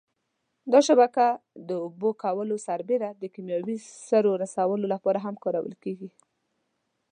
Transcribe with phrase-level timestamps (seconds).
[0.71, 1.25] دا شبکه
[1.67, 3.77] د اوبه کولو سربېره د کېمیاوي
[4.07, 6.09] سرو رسولو لپاره هم کارول کېږي.